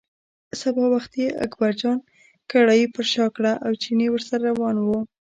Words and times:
سبا 0.61 0.85
وختي 0.93 1.25
اکبرجان 1.45 1.97
کړایی 2.51 2.85
پر 2.95 3.05
شا 3.13 3.25
کړه 3.35 3.53
او 3.65 3.71
چيني 3.83 4.07
ورسره 4.11 4.39
روان 4.51 4.75
و. 4.81 4.87